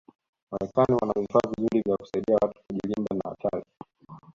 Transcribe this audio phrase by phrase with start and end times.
[0.51, 3.65] marekani wana vifaa vizuri vya kusaidi watu kujirinda na hatari